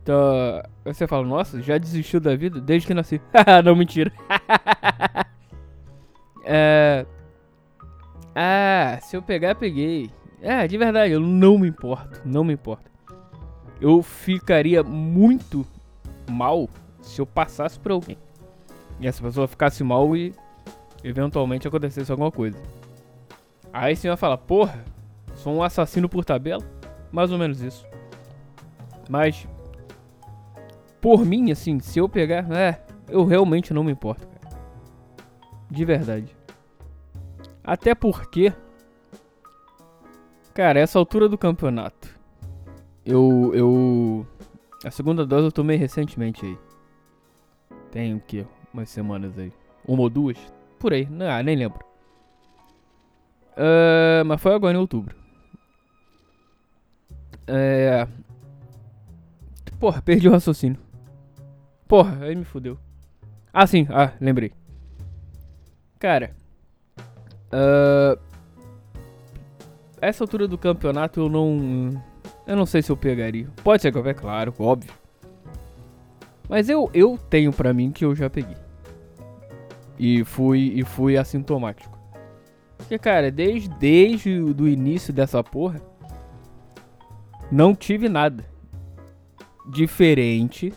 Então, 0.04 0.62
você 0.86 1.08
fala, 1.08 1.26
nossa, 1.26 1.62
já 1.62 1.78
desistiu 1.78 2.20
da 2.20 2.36
vida 2.36 2.62
desde 2.62 2.88
que 2.88 2.94
nasci. 2.94 3.22
não, 3.64 3.76
mentira. 3.76 4.12
é... 6.46 7.06
Ah, 8.36 9.00
se 9.02 9.18
eu 9.18 9.22
pegar, 9.22 9.56
peguei. 9.56 10.12
É, 10.41 10.67
de 10.67 10.77
verdade, 10.77 11.13
eu 11.13 11.20
não 11.20 11.58
me 11.58 11.67
importo, 11.67 12.22
não 12.25 12.44
me 12.44 12.53
importo. 12.53 12.89
Eu 13.82 14.01
ficaria 14.01 14.84
muito 14.84 15.65
mal 16.29 16.70
se 17.01 17.20
eu 17.20 17.25
passasse 17.25 17.79
por 17.79 17.91
alguém. 17.91 18.17
E 19.00 19.08
essa 19.08 19.22
pessoa 19.22 19.48
ficasse 19.48 19.84
mal 19.84 20.15
e 20.15 20.34
eventualmente 21.03 21.67
acontecesse 21.67 22.12
alguma 22.12 22.32
coisa. 22.32 22.58
Aí 23.72 23.96
você 23.96 24.08
vai 24.08 24.17
falar, 24.17 24.38
porra, 24.38 24.84
sou 25.36 25.53
um 25.53 25.63
assassino 25.63 26.10
por 26.10 26.25
tabela? 26.25 26.63
Mais 27.12 27.32
ou 27.32 27.38
menos 27.38 27.62
isso. 27.62 27.86
Mas, 29.10 29.48
por 31.00 31.25
mim, 31.25 31.51
assim, 31.51 31.79
se 31.79 32.00
eu 32.00 32.10
pegar, 32.10 32.51
é, 32.51 32.82
eu 33.08 33.24
realmente 33.24 33.74
não 33.74 33.84
me 33.84 33.91
importo, 33.91 34.27
cara. 34.27 34.58
De 35.70 35.86
verdade. 35.86 36.36
Até 37.63 37.94
porque, 37.94 38.51
cara, 40.58 40.80
essa 40.80 40.98
altura 40.98 41.30
do 41.30 41.38
campeonato, 41.38 42.10
eu, 43.06 43.52
eu, 43.54 44.28
a 44.84 44.90
segunda 44.90 45.24
dose 45.24 45.46
eu 45.46 45.52
tomei 45.52 45.78
recentemente 45.78 46.44
aí. 46.44 46.58
Tem 47.92 48.16
o 48.16 48.20
que? 48.20 48.44
Umas 48.74 48.90
semanas 48.90 49.38
aí. 49.38 49.54
Uma 49.88 50.02
ou 50.02 50.10
duas? 50.10 50.36
Por 50.80 50.94
aí. 50.94 51.06
Não, 51.06 51.30
ah, 51.30 51.44
nem 51.44 51.56
lembro. 51.56 51.80
Uh, 53.52 54.26
mas 54.26 54.42
foi 54.42 54.56
agora 54.56 54.76
em 54.76 54.80
outubro. 54.80 55.16
É. 57.46 58.08
Porra, 59.80 60.02
perdi 60.02 60.28
o 60.28 60.32
raciocínio. 60.32 60.80
Porra, 61.88 62.26
aí 62.26 62.36
me 62.36 62.44
fudeu. 62.44 62.80
Ah, 63.54 63.68
sim. 63.68 63.88
Ah, 63.92 64.12
lembrei. 64.20 64.52
Cara. 66.00 66.36
Uh, 67.54 68.26
essa 70.01 70.24
altura 70.24 70.48
do 70.48 70.58
campeonato 70.58 71.20
eu 71.20 71.30
não. 71.30 72.01
Eu 72.46 72.56
não 72.56 72.66
sei 72.66 72.82
se 72.82 72.92
eu 72.92 72.98
pegaria. 72.98 73.48
Pode 73.63 73.82
ser 73.82 73.92
que 73.92 73.98
eu 73.98 74.04
pegue, 74.04 74.20
claro, 74.20 74.54
óbvio. 74.60 74.92
Mas 76.50 76.70
eu, 76.70 76.89
eu 76.94 77.18
tenho 77.30 77.51
pra 77.51 77.74
mim 77.74 77.92
que 77.92 78.06
eu 78.06 78.16
já 78.16 78.30
peguei. 78.30 78.58
E 80.00 80.24
fui, 80.24 80.72
e 80.75 80.84
fui 80.84 81.18
assintomático. 81.18 81.98
Porque, 82.77 82.98
cara, 82.98 83.32
desde, 83.32 83.68
desde 83.70 84.39
o 84.39 84.68
início 84.68 85.12
dessa 85.12 85.44
porra, 85.44 85.82
não 87.51 87.75
tive 87.75 88.08
nada 88.08 88.46
diferente 89.68 90.74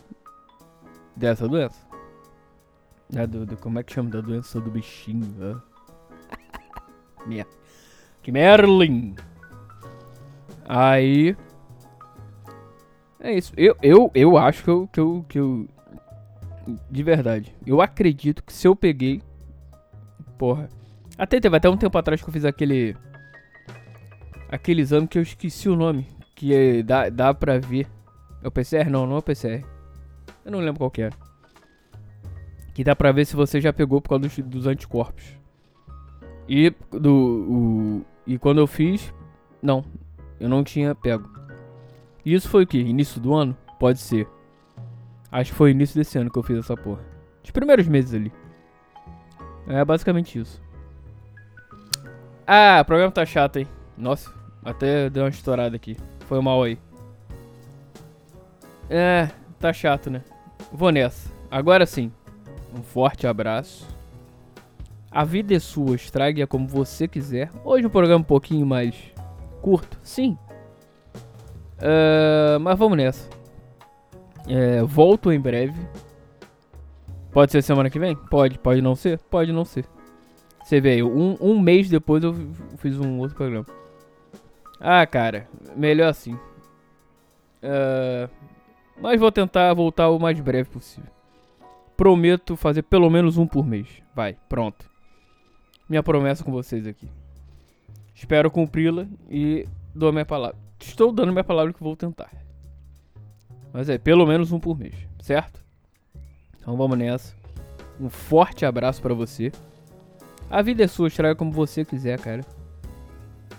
dessa 1.15 1.47
doença. 1.47 1.79
É 3.15 3.27
do, 3.27 3.45
do, 3.45 3.57
como 3.57 3.79
é 3.79 3.83
que 3.83 3.93
chama 3.93 4.11
da 4.11 4.21
doença 4.21 4.61
do 4.61 4.71
bichinho? 4.71 5.27
Né? 7.27 7.45
que 8.23 8.31
Merlin. 8.33 9.15
Aí. 10.69 11.37
É 13.19 13.33
isso. 13.33 13.53
Eu, 13.57 13.77
eu, 13.83 14.11
eu 14.15 14.39
acho 14.39 14.63
que 14.63 14.71
eu, 14.71 14.89
que 14.93 15.01
eu, 15.01 15.27
que 15.29 15.39
eu. 15.39 15.69
De 16.91 17.03
verdade. 17.03 17.55
Eu 17.67 17.81
acredito 17.81 18.43
que 18.43 18.53
se 18.53 18.69
eu 18.69 18.77
peguei. 18.77 19.23
Porra. 20.39 20.69
Até 21.19 21.41
teve 21.41 21.57
até 21.57 21.69
um 21.69 21.77
tempo 21.77 21.99
atrás 21.99 22.23
que 22.23 22.29
eu 22.29 22.33
fiz 22.33 22.45
aquele. 22.45 22.97
Aquele 24.49 24.81
exame 24.81 25.07
que 25.07 25.19
eu 25.19 25.23
esqueci 25.23 25.69
o 25.69 25.77
nome. 25.77 26.07
Que 26.35 26.55
é, 26.55 26.83
dá, 26.83 27.09
dá 27.09 27.35
pra 27.35 27.59
ver. 27.59 27.87
É 28.43 28.49
o 28.49 28.51
PCR? 28.51 28.89
Não, 28.89 29.07
não 29.07 29.17
é 29.17 29.19
o 29.19 29.23
PCR. 29.23 29.65
Eu 30.45 30.53
não 30.53 30.61
lembro 30.61 30.79
qual 30.79 30.91
que 30.91 31.03
é. 31.03 31.11
Que 32.73 32.85
dá 32.85 32.97
pra 32.97 33.13
ver 33.13 33.27
se 33.27 33.37
você 33.37 33.61
já 33.61 33.73
pegou 33.73 34.01
por 34.01 34.11
causa 34.11 34.23
dos, 34.23 34.39
dos 34.39 34.67
anticorpos. 34.67 35.37
E 36.49 36.73
do. 36.91 37.13
O, 37.13 38.07
e 38.31 38.39
quando 38.39 38.59
eu 38.59 38.67
fiz. 38.69 39.13
Não. 39.61 39.85
Eu 40.39 40.49
não 40.49 40.63
tinha 40.63 40.95
pego. 40.95 41.29
Isso 42.25 42.49
foi 42.49 42.63
o 42.63 42.67
que? 42.67 42.79
Início 42.79 43.21
do 43.21 43.35
ano? 43.35 43.57
Pode 43.77 43.99
ser. 43.99 44.29
Acho 45.33 45.51
que 45.51 45.57
foi 45.57 45.73
início 45.73 45.97
desse 45.97 46.17
ano 46.17 46.31
que 46.31 46.39
eu 46.39 46.43
fiz 46.45 46.59
essa 46.59 46.77
porra. 46.77 47.01
Os 47.43 47.51
primeiros 47.51 47.89
meses 47.89 48.15
ali. 48.15 48.33
É 49.67 49.85
basicamente 49.85 50.39
isso. 50.39 50.63
Ah, 52.47 52.79
o 52.81 52.85
programa 52.85 53.11
tá 53.11 53.27
chato, 53.27 53.57
hein? 53.57 53.67
Nossa, 53.99 54.33
até 54.65 55.11
deu 55.11 55.25
uma 55.25 55.29
estourada 55.29 55.75
aqui. 55.75 55.97
Foi 56.27 56.41
mal 56.41 56.63
aí. 56.63 56.79
É, 58.89 59.29
tá 59.59 59.73
chato, 59.73 60.09
né? 60.09 60.23
Vou 60.73 60.93
nessa. 60.93 61.29
Agora 61.51 61.85
sim. 61.85 62.13
Um 62.73 62.83
forte 62.83 63.27
abraço. 63.27 63.89
A 65.11 65.25
vida 65.25 65.55
é 65.55 65.59
sua, 65.59 65.97
estrague-a 65.97 66.47
como 66.47 66.69
você 66.69 67.09
quiser. 67.09 67.51
Hoje 67.65 67.85
um 67.85 67.91
programa 67.91 68.21
um 68.21 68.25
pouquinho 68.25 68.65
mais 68.65 68.95
curto, 69.61 69.99
sim. 70.05 70.39
Uh, 71.79 72.61
mas 72.61 72.79
vamos 72.79 72.97
nessa. 72.97 73.29
É, 74.47 74.83
volto 74.83 75.33
em 75.33 75.41
breve. 75.41 75.75
Pode 77.33 77.51
ser 77.51 77.61
semana 77.63 77.91
que 77.91 77.99
vem? 77.99 78.15
Pode, 78.15 78.57
pode 78.61 78.81
não 78.81 78.95
ser? 78.95 79.19
Pode 79.19 79.51
não 79.51 79.65
ser. 79.65 79.85
Você 80.63 80.77
aí, 80.77 81.03
um, 81.03 81.37
um 81.41 81.59
mês 81.59 81.89
depois 81.89 82.23
eu 82.23 82.33
fiz 82.77 82.97
um 82.97 83.19
outro 83.19 83.37
programa. 83.37 83.67
Ah, 84.79 85.05
cara, 85.07 85.49
melhor 85.77 86.09
assim. 86.09 86.35
Uh, 87.65 88.31
mas 89.01 89.19
vou 89.19 89.33
tentar 89.33 89.75
voltar 89.75 90.09
o 90.09 90.21
mais 90.21 90.39
breve 90.39 90.71
possível. 90.71 91.11
Prometo 91.97 92.57
fazer 92.57 92.83
pelo 92.83 93.11
menos 93.11 93.37
um 93.37 93.47
por 93.47 93.67
mês. 93.67 93.89
Vai, 94.15 94.37
pronto 94.49 94.90
minha 95.91 96.05
promessa 96.05 96.45
com 96.45 96.53
vocês 96.53 96.87
aqui. 96.87 97.09
Espero 98.15 98.49
cumpri-la 98.49 99.07
e 99.29 99.67
dou 99.93 100.09
a 100.09 100.13
minha 100.13 100.25
palavra. 100.25 100.57
Estou 100.79 101.11
dando 101.11 101.33
minha 101.33 101.43
palavra 101.43 101.73
que 101.73 101.83
vou 101.83 101.97
tentar. 101.97 102.31
Mas 103.73 103.89
é, 103.89 103.99
pelo 103.99 104.25
menos 104.25 104.53
um 104.53 104.61
por 104.61 104.79
mês, 104.79 104.95
certo? 105.21 105.61
Então 106.57 106.77
vamos 106.77 106.97
nessa. 106.97 107.35
Um 108.01 108.09
forte 108.09 108.65
abraço 108.65 109.03
para 109.03 109.15
você. 109.15 109.51
A 110.49 110.63
vida 110.63 110.85
é 110.85 110.87
sua, 110.87 111.09
estraga 111.09 111.35
como 111.35 111.51
você 111.51 111.85
quiser, 111.85 112.21
cara. 112.21 112.43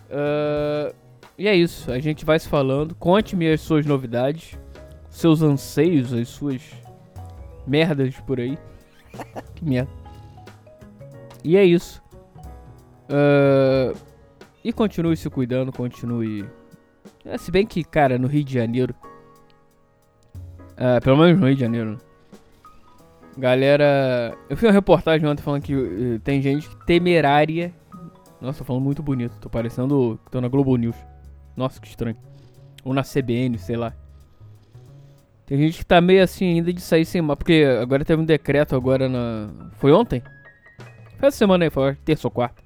Uh, 0.09 0.95
e 1.37 1.47
é 1.47 1.55
isso, 1.55 1.91
a 1.91 1.99
gente 1.99 2.23
vai 2.23 2.39
se 2.39 2.47
falando. 2.47 2.95
Conte-me 2.95 3.51
as 3.51 3.61
suas 3.61 3.85
novidades, 3.85 4.57
seus 5.09 5.41
anseios, 5.41 6.13
as 6.13 6.29
suas 6.29 6.61
merdas 7.67 8.15
por 8.21 8.39
aí. 8.39 8.57
que 9.55 9.65
merda. 9.65 9.91
E 11.43 11.57
é 11.57 11.65
isso. 11.65 12.01
Uh, 13.11 13.97
e 14.63 14.71
continue 14.71 15.17
se 15.17 15.29
cuidando, 15.29 15.71
continue. 15.71 16.45
É, 17.25 17.37
se 17.37 17.51
bem 17.51 17.65
que, 17.65 17.83
cara, 17.83 18.17
no 18.17 18.27
Rio 18.27 18.43
de 18.43 18.53
Janeiro. 18.53 18.95
Uh, 20.73 21.01
pelo 21.03 21.17
menos 21.17 21.39
no 21.39 21.47
Rio 21.47 21.55
de 21.55 21.61
Janeiro. 21.61 21.97
Galera. 23.37 24.35
Eu 24.49 24.55
fiz 24.55 24.67
uma 24.67 24.73
reportagem 24.73 25.27
ontem 25.27 25.41
falando 25.41 25.61
que 25.61 25.75
uh, 25.75 26.19
tem 26.19 26.41
gente 26.41 26.69
temerária. 26.85 27.73
Nossa, 28.39 28.59
tô 28.59 28.65
falando 28.65 28.83
muito 28.83 29.03
bonito. 29.03 29.37
Tô 29.39 29.49
parecendo. 29.49 30.19
Tô 30.29 30.39
na 30.39 30.47
Globo 30.47 30.75
News. 30.77 30.95
Nossa, 31.55 31.81
que 31.81 31.87
estranho. 31.87 32.17
Ou 32.83 32.93
na 32.93 33.03
CBN, 33.03 33.57
sei 33.57 33.75
lá. 33.75 33.93
Tem 35.45 35.57
gente 35.57 35.79
que 35.79 35.85
tá 35.85 35.99
meio 35.99 36.23
assim 36.23 36.45
ainda 36.45 36.71
de 36.71 36.81
sair 36.81 37.05
sem 37.05 37.21
máscara. 37.21 37.37
Porque 37.37 37.65
agora 37.81 38.05
teve 38.05 38.21
um 38.21 38.25
decreto 38.25 38.75
agora 38.75 39.09
na. 39.09 39.49
Foi 39.73 39.91
ontem? 39.91 40.23
Foi 41.17 41.27
essa 41.27 41.37
semana 41.37 41.65
aí, 41.65 41.69
foi 41.69 41.93
terça 41.95 42.25
ou 42.27 42.31
quarta 42.31 42.60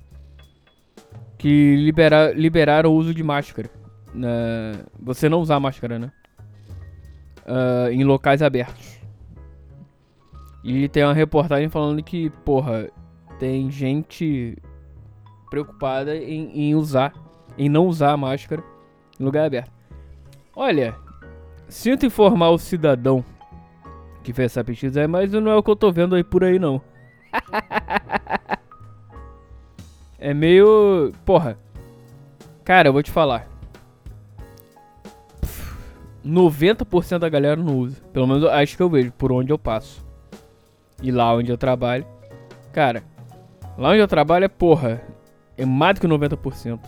que 1.45 1.75
libera, 1.75 2.31
liberaram 2.31 2.89
o 2.89 2.95
uso 2.95 3.13
de 3.13 3.21
máscara. 3.21 3.69
Né? 4.11 4.83
Você 4.99 5.29
não 5.29 5.41
usar 5.41 5.59
máscara, 5.59 5.99
né? 5.99 6.11
Uh, 7.45 7.91
em 7.91 8.03
locais 8.03 8.41
abertos. 8.41 8.99
E 10.63 10.89
tem 10.89 11.03
uma 11.03 11.13
reportagem 11.13 11.69
falando 11.69 12.01
que, 12.01 12.31
porra, 12.43 12.89
tem 13.37 13.69
gente 13.69 14.57
preocupada 15.47 16.17
em, 16.17 16.69
em 16.69 16.73
usar, 16.73 17.13
em 17.55 17.69
não 17.69 17.85
usar 17.85 18.17
máscara 18.17 18.63
em 19.19 19.23
lugar 19.23 19.45
aberto. 19.45 19.71
Olha, 20.55 20.95
sinto 21.69 22.07
informar 22.07 22.49
o 22.49 22.57
cidadão 22.57 23.23
que 24.23 24.33
fez 24.33 24.51
essa 24.51 24.63
pesquisa, 24.63 25.07
mas 25.07 25.31
não 25.31 25.51
é 25.51 25.55
o 25.55 25.61
que 25.61 25.69
eu 25.69 25.75
tô 25.75 25.91
vendo 25.91 26.15
aí 26.15 26.23
por 26.23 26.43
aí 26.43 26.57
não. 26.57 26.81
É 30.25 30.33
meio. 30.33 31.13
Porra. 31.23 31.55
Cara, 32.63 32.87
eu 32.87 32.93
vou 32.93 33.03
te 33.03 33.11
falar. 33.11 33.47
90% 36.25 37.19
da 37.19 37.29
galera 37.29 37.61
não 37.61 37.77
usa. 37.77 38.01
Pelo 38.11 38.25
menos 38.25 38.43
acho 38.45 38.75
que 38.75 38.81
eu 38.81 38.89
vejo 38.89 39.11
por 39.11 39.31
onde 39.31 39.53
eu 39.53 39.59
passo. 39.59 40.03
E 40.99 41.11
lá 41.11 41.31
onde 41.31 41.51
eu 41.51 41.57
trabalho. 41.59 42.07
Cara, 42.73 43.03
lá 43.77 43.89
onde 43.89 43.99
eu 43.99 44.07
trabalho 44.07 44.45
é 44.45 44.47
porra. 44.47 44.99
É 45.55 45.63
mais 45.63 45.93
do 45.93 46.01
que 46.01 46.07
90%. 46.07 46.79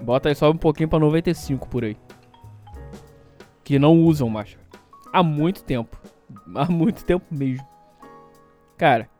Bota 0.00 0.28
aí 0.28 0.36
só 0.36 0.48
um 0.48 0.56
pouquinho 0.56 0.88
pra 0.88 1.00
95% 1.00 1.66
por 1.66 1.82
aí. 1.82 1.96
Que 3.64 3.76
não 3.76 4.04
usam 4.04 4.28
máscara. 4.28 4.64
Há 5.12 5.20
muito 5.24 5.64
tempo. 5.64 5.98
Há 6.54 6.66
muito 6.66 7.04
tempo 7.04 7.26
mesmo. 7.28 7.66
Cara, 8.76 9.10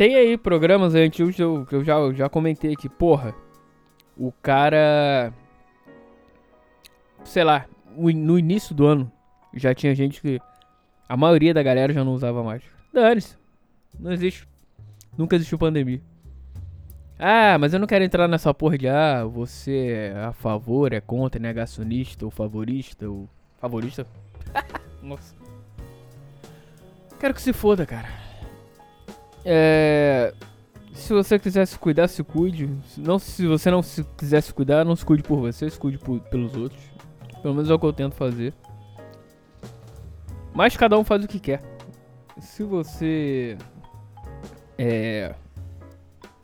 tem 0.00 0.16
aí 0.16 0.38
programas 0.38 0.94
antigos 0.94 1.36
que 1.36 1.42
eu, 1.42 1.66
eu 1.70 1.84
já, 1.84 1.96
eu 1.96 2.14
já 2.14 2.26
comentei 2.26 2.72
aqui. 2.72 2.88
Porra, 2.88 3.34
o 4.16 4.32
cara. 4.32 5.30
Sei 7.22 7.44
lá, 7.44 7.66
no 7.94 8.38
início 8.38 8.74
do 8.74 8.86
ano 8.86 9.12
já 9.52 9.74
tinha 9.74 9.94
gente 9.94 10.22
que. 10.22 10.40
A 11.06 11.18
maioria 11.18 11.52
da 11.52 11.62
galera 11.62 11.92
já 11.92 12.02
não 12.02 12.14
usava 12.14 12.42
mais. 12.42 12.62
Dane-se. 12.90 13.36
Não 13.98 14.10
existe. 14.10 14.48
Nunca 15.18 15.36
existiu 15.36 15.58
pandemia. 15.58 16.00
Ah, 17.18 17.58
mas 17.58 17.74
eu 17.74 17.78
não 17.78 17.86
quero 17.86 18.02
entrar 18.02 18.26
nessa 18.26 18.54
porra 18.54 18.78
de 18.78 18.88
ah, 18.88 19.26
você 19.26 20.12
é 20.14 20.24
a 20.24 20.32
favor, 20.32 20.94
é 20.94 21.00
contra, 21.02 21.38
é 21.38 21.42
negacionista, 21.42 22.24
ou 22.24 22.30
favorista, 22.30 23.06
ou. 23.06 23.28
Favorista? 23.58 24.06
Nossa. 25.02 25.34
Quero 27.18 27.34
que 27.34 27.42
se 27.42 27.52
foda, 27.52 27.84
cara. 27.84 28.29
É. 29.44 30.34
Se 30.92 31.12
você 31.12 31.38
quiser 31.38 31.66
se 31.66 31.78
cuidar, 31.78 32.08
se 32.08 32.22
cuide. 32.22 32.68
Não, 32.98 33.18
se 33.18 33.46
você 33.46 33.70
não 33.70 33.82
se 33.82 34.04
quiser 34.18 34.40
se 34.42 34.52
cuidar, 34.52 34.84
não 34.84 34.96
se 34.96 35.04
cuide 35.04 35.22
por 35.22 35.38
você, 35.38 35.70
se 35.70 35.78
cuide 35.78 35.98
por, 35.98 36.20
pelos 36.20 36.56
outros. 36.56 36.80
Pelo 37.40 37.54
menos 37.54 37.70
é 37.70 37.74
o 37.74 37.78
que 37.78 37.86
eu 37.86 37.92
tento 37.92 38.14
fazer. 38.14 38.52
Mas 40.52 40.76
cada 40.76 40.98
um 40.98 41.04
faz 41.04 41.24
o 41.24 41.28
que 41.28 41.38
quer. 41.38 41.62
Se 42.38 42.62
você. 42.62 43.56
É 44.76 45.34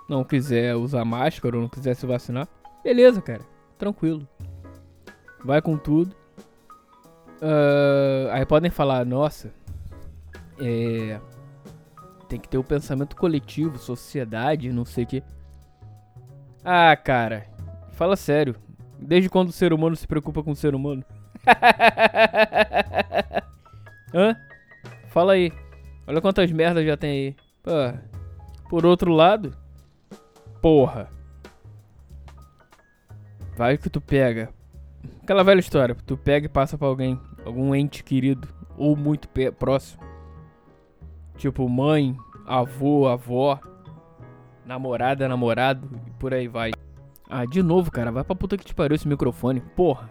não 0.09 0.25
quiser 0.25 0.77
usar 0.77 1.05
máscara 1.05 1.57
ou 1.57 1.63
não 1.63 1.69
quiser 1.69 1.95
se 1.95 2.07
vacinar, 2.07 2.49
beleza, 2.83 3.21
cara. 3.21 3.43
Tranquilo. 3.77 4.27
Vai 5.45 5.61
com 5.61 5.77
tudo. 5.77 6.15
Uh, 7.37 8.31
aí 8.33 8.47
podem 8.47 8.71
falar, 8.71 9.05
nossa, 9.05 9.53
é, 10.59 11.21
tem 12.29 12.41
que 12.41 12.49
ter 12.49 12.59
o 12.59 12.61
um 12.61 12.65
pensamento 12.65 13.17
coletivo, 13.17 13.79
sociedade, 13.79 14.73
não 14.73 14.85
sei 14.85 15.05
o 15.05 15.07
que. 15.07 15.23
Ah, 16.65 16.97
cara, 16.97 17.47
fala 17.93 18.17
sério. 18.17 18.57
Desde 18.99 19.29
quando 19.29 19.51
o 19.51 19.53
ser 19.53 19.73
humano 19.73 19.95
se 19.95 20.07
preocupa 20.07 20.43
com 20.43 20.51
o 20.51 20.57
ser 20.57 20.75
humano? 20.75 21.05
Hã? 24.13 24.37
Fala 25.09 25.35
aí. 25.35 25.53
Olha 26.07 26.21
quantas 26.21 26.51
merdas 26.51 26.87
já 26.87 26.97
tem 26.97 27.11
aí. 27.11 27.37
Pô, 27.63 27.71
por 28.69 28.87
outro 28.87 29.13
lado, 29.13 29.57
porra. 30.61 31.09
Vai 33.57 33.79
que 33.79 33.89
tu 33.89 34.01
pega. 34.01 34.51
Aquela 35.23 35.43
velha 35.43 35.61
história, 35.61 35.97
tu 36.07 36.17
pega 36.17 36.47
e 36.47 36.49
passa 36.49 36.79
pra 36.79 36.87
alguém, 36.87 37.21
algum 37.45 37.75
ente 37.75 38.05
querido 38.05 38.49
ou 38.77 38.97
muito 38.97 39.29
próximo. 39.59 40.03
Tipo 41.37 41.69
mãe, 41.69 42.17
avô, 42.47 43.07
avó, 43.07 43.61
namorada, 44.65 45.29
namorado 45.29 45.89
e 46.07 46.11
por 46.13 46.33
aí 46.33 46.49
vai. 46.49 46.71
Ah, 47.29 47.45
de 47.45 47.63
novo, 47.63 47.91
cara, 47.91 48.11
vai 48.11 48.25
pra 48.25 48.35
puta 48.35 48.57
que 48.57 48.65
te 48.65 48.75
pariu 48.75 48.95
esse 48.95 49.09
microfone, 49.09 49.61
porra. 49.61 50.11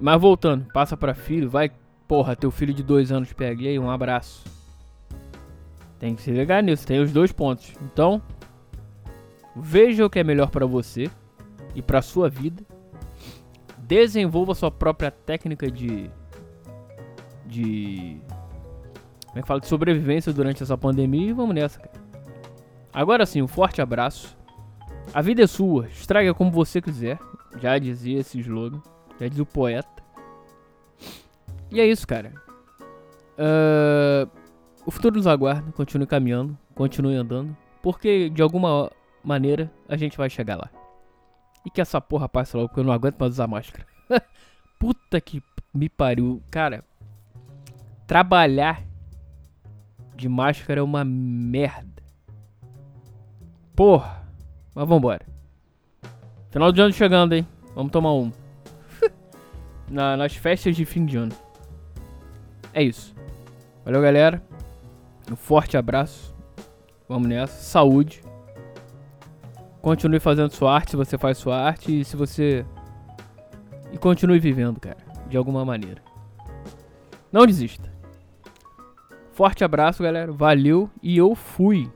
Mas 0.00 0.20
voltando, 0.20 0.66
passa 0.72 0.96
pra 0.96 1.14
filho, 1.14 1.48
vai, 1.48 1.70
porra, 2.08 2.34
teu 2.34 2.50
filho 2.50 2.74
de 2.74 2.82
dois 2.82 3.12
anos 3.12 3.32
pega. 3.32 3.62
E 3.62 3.68
aí, 3.68 3.78
um 3.78 3.90
abraço. 3.90 4.44
Tem 5.98 6.14
que 6.14 6.22
se 6.22 6.32
ligar 6.32 6.62
nisso, 6.62 6.86
tem 6.86 7.00
os 7.00 7.12
dois 7.12 7.30
pontos. 7.30 7.72
Então, 7.80 8.20
Veja 9.54 10.06
o 10.06 10.10
que 10.10 10.18
é 10.18 10.24
melhor 10.24 10.50
para 10.50 10.64
você 10.64 11.10
e 11.74 11.82
para 11.82 12.00
sua 12.00 12.28
vida. 12.28 12.64
Desenvolva 13.78 14.54
sua 14.54 14.70
própria 14.70 15.10
técnica 15.10 15.70
de 15.70 16.10
de 17.44 18.18
como 19.32 19.38
é 19.38 19.42
que 19.42 19.48
fala 19.48 19.60
de 19.60 19.66
sobrevivência 19.66 20.30
durante 20.30 20.62
essa 20.62 20.76
pandemia 20.76 21.30
e 21.30 21.32
vamos 21.32 21.54
nessa, 21.54 21.80
cara. 21.80 22.02
Agora 22.92 23.24
sim, 23.24 23.40
um 23.40 23.48
forte 23.48 23.80
abraço. 23.80 24.36
A 25.14 25.22
vida 25.22 25.42
é 25.42 25.46
sua, 25.46 25.88
estraga 25.88 26.34
como 26.34 26.50
você 26.50 26.82
quiser. 26.82 27.18
Já 27.58 27.78
dizia 27.78 28.20
esse 28.20 28.38
slogan, 28.40 28.82
já 29.18 29.26
diz 29.26 29.38
o 29.38 29.46
poeta. 29.46 30.02
E 31.70 31.80
é 31.80 31.86
isso, 31.86 32.06
cara. 32.06 32.34
Uh, 33.38 34.30
o 34.84 34.90
futuro 34.90 35.16
nos 35.16 35.26
aguarda, 35.26 35.72
continue 35.72 36.06
caminhando, 36.06 36.56
continue 36.74 37.16
andando, 37.16 37.56
porque 37.80 38.28
de 38.28 38.42
alguma 38.42 38.92
maneira 39.24 39.72
a 39.88 39.96
gente 39.96 40.18
vai 40.18 40.28
chegar 40.28 40.56
lá. 40.56 40.68
E 41.64 41.70
que 41.70 41.80
essa 41.80 42.02
porra 42.02 42.28
passe 42.28 42.54
logo, 42.54 42.68
porque 42.68 42.80
eu 42.80 42.84
não 42.84 42.92
aguento 42.92 43.18
mais 43.18 43.32
usar 43.32 43.46
máscara. 43.46 43.86
Puta 44.78 45.18
que 45.22 45.42
me 45.72 45.88
pariu. 45.88 46.42
Cara, 46.50 46.84
trabalhar 48.06 48.91
de 50.22 50.28
máscara 50.28 50.78
é 50.78 50.82
uma 50.82 51.04
merda. 51.04 52.02
Porra. 53.74 54.22
Mas 54.72 54.88
vambora. 54.88 55.26
Final 56.50 56.70
de 56.70 56.80
ano 56.80 56.92
chegando, 56.92 57.34
hein? 57.34 57.46
Vamos 57.74 57.90
tomar 57.90 58.12
um. 58.14 58.30
Na, 59.90 60.16
nas 60.16 60.36
festas 60.36 60.76
de 60.76 60.84
fim 60.84 61.04
de 61.04 61.16
ano. 61.16 61.32
É 62.72 62.82
isso. 62.82 63.14
Valeu, 63.84 64.00
galera. 64.00 64.40
Um 65.30 65.34
forte 65.34 65.76
abraço. 65.76 66.32
Vamos 67.08 67.28
nessa. 67.28 67.60
Saúde. 67.60 68.22
Continue 69.82 70.20
fazendo 70.20 70.52
sua 70.52 70.72
arte 70.72 70.92
se 70.92 70.96
você 70.96 71.18
faz 71.18 71.36
sua 71.36 71.58
arte 71.58 72.00
e 72.00 72.04
se 72.04 72.16
você. 72.16 72.64
E 73.90 73.98
continue 73.98 74.38
vivendo, 74.38 74.78
cara. 74.78 74.98
De 75.28 75.36
alguma 75.36 75.64
maneira. 75.64 76.00
Não 77.32 77.44
desista. 77.44 77.91
Forte 79.32 79.64
abraço, 79.64 80.02
galera. 80.02 80.30
Valeu 80.30 80.90
e 81.02 81.16
eu 81.16 81.34
fui. 81.34 81.90